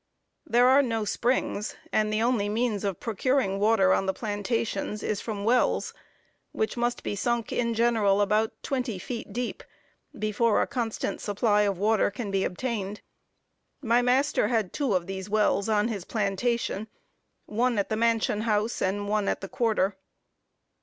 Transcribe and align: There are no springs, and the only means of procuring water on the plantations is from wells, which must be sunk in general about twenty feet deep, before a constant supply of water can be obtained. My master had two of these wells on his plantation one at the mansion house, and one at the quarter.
There 0.47 0.67
are 0.67 0.81
no 0.81 1.05
springs, 1.05 1.75
and 1.93 2.11
the 2.11 2.23
only 2.23 2.49
means 2.49 2.83
of 2.83 2.99
procuring 2.99 3.59
water 3.59 3.93
on 3.93 4.07
the 4.07 4.15
plantations 4.15 5.03
is 5.03 5.21
from 5.21 5.43
wells, 5.43 5.93
which 6.53 6.75
must 6.75 7.03
be 7.03 7.15
sunk 7.15 7.51
in 7.51 7.75
general 7.75 8.19
about 8.19 8.51
twenty 8.63 8.97
feet 8.97 9.31
deep, 9.31 9.63
before 10.17 10.59
a 10.59 10.65
constant 10.65 11.21
supply 11.21 11.61
of 11.61 11.77
water 11.77 12.09
can 12.09 12.31
be 12.31 12.43
obtained. 12.43 13.01
My 13.79 14.01
master 14.01 14.47
had 14.47 14.73
two 14.73 14.95
of 14.95 15.05
these 15.05 15.29
wells 15.29 15.69
on 15.69 15.87
his 15.87 16.03
plantation 16.03 16.87
one 17.45 17.77
at 17.77 17.89
the 17.89 17.95
mansion 17.95 18.41
house, 18.41 18.81
and 18.81 19.07
one 19.07 19.27
at 19.27 19.41
the 19.41 19.47
quarter. 19.47 19.97